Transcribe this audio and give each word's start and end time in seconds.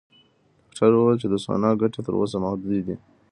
ډاکټره 0.75 0.95
وویل 0.99 1.17
چې 1.21 1.27
د 1.29 1.35
سونا 1.45 1.69
ګټې 1.81 1.99
تر 2.05 2.13
اوسه 2.17 2.37
محدودې 2.43 2.81
دي. 2.87 2.95